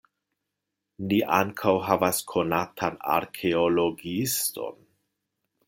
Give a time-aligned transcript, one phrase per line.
[1.09, 4.85] Ni ankaŭ havas konatan arkeologiiston.